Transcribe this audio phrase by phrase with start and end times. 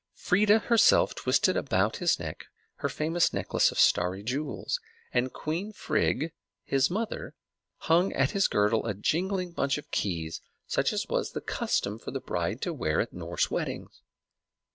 [0.15, 2.45] Freia herself twisted about his neck
[2.77, 4.79] her famous necklace of starry jewels,
[5.13, 7.35] and Queen Frigg, his mother,
[7.81, 12.09] hung at his girdle a jingling bunch of keys, such as was the custom for
[12.09, 14.01] the bride to wear at Norse weddings.